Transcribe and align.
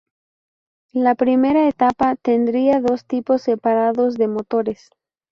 La 0.93 1.13
primera 1.13 1.67
etapa 1.67 2.15
tendría 2.15 2.79
dos 2.81 3.05
tipos 3.05 3.43
separados 3.43 4.15
de 4.15 4.27
motores. 4.27 4.89